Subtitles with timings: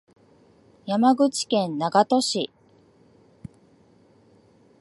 [0.87, 2.49] 山口県長門市